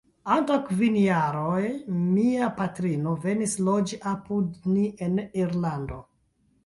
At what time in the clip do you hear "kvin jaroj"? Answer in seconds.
0.69-1.59